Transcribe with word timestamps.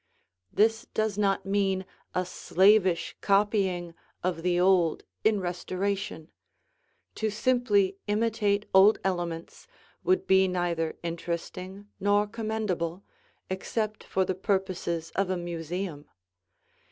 This 0.51 0.87
does 0.95 1.15
not 1.15 1.45
mean 1.45 1.85
a 2.15 2.25
slavish 2.25 3.15
copying 3.21 3.93
of 4.23 4.41
the 4.41 4.59
old 4.59 5.03
in 5.23 5.39
restoration; 5.39 6.31
to 7.13 7.29
simply 7.29 7.97
imitate 8.07 8.65
old 8.73 8.97
elements 9.03 9.67
would 10.03 10.25
be 10.25 10.47
neither 10.47 10.97
interesting 11.03 11.87
nor 11.99 12.25
commendable, 12.25 13.03
except 13.47 14.03
for 14.03 14.25
the 14.25 14.33
purposes 14.33 15.11
of 15.15 15.29
a 15.29 15.37
museum. 15.37 16.07